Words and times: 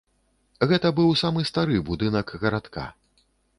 Гэта 0.71 0.91
быў 0.99 1.11
самы 1.23 1.45
стары 1.51 1.83
будынак 1.91 2.35
гарадка. 2.47 2.89